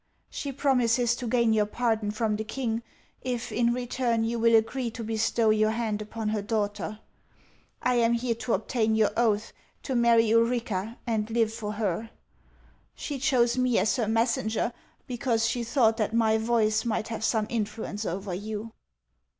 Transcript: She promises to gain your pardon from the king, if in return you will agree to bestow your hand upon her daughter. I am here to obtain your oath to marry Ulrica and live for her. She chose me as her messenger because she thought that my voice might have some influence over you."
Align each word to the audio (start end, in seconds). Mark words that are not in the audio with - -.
She 0.31 0.51
promises 0.51 1.15
to 1.17 1.27
gain 1.27 1.53
your 1.53 1.67
pardon 1.67 2.09
from 2.09 2.35
the 2.35 2.43
king, 2.43 2.81
if 3.21 3.51
in 3.51 3.71
return 3.71 4.23
you 4.23 4.39
will 4.39 4.55
agree 4.55 4.89
to 4.89 5.03
bestow 5.03 5.51
your 5.51 5.69
hand 5.69 6.01
upon 6.01 6.29
her 6.29 6.41
daughter. 6.41 6.97
I 7.83 7.97
am 7.97 8.13
here 8.13 8.33
to 8.33 8.53
obtain 8.53 8.95
your 8.95 9.11
oath 9.15 9.53
to 9.83 9.93
marry 9.93 10.31
Ulrica 10.33 10.97
and 11.05 11.29
live 11.29 11.53
for 11.53 11.73
her. 11.73 12.09
She 12.95 13.19
chose 13.19 13.59
me 13.59 13.77
as 13.77 13.95
her 13.97 14.07
messenger 14.07 14.73
because 15.05 15.47
she 15.47 15.63
thought 15.63 15.97
that 15.97 16.15
my 16.15 16.39
voice 16.39 16.83
might 16.83 17.09
have 17.09 17.23
some 17.23 17.45
influence 17.47 18.03
over 18.03 18.33
you." 18.33 18.71